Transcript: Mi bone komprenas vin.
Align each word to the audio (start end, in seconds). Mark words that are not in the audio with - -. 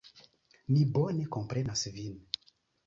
Mi 0.71 0.79
bone 0.95 1.29
komprenas 1.37 1.87
vin. 2.01 2.21